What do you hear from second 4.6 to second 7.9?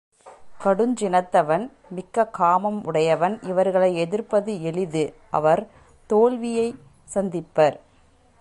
எளிது அவர் தோல்வியைச் சந்திப்பர்.